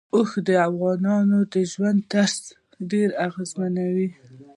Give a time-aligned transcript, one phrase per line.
[0.15, 2.39] اوښ د افغانانو د ژوند طرز
[2.91, 4.09] ډېر اغېزمنوي.